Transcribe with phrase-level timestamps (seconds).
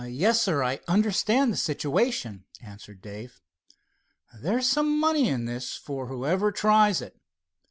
[0.09, 3.39] "Yes, sir, I understand the situation," answered Dave.
[4.41, 7.15] "There's some money in this for whoever tries it.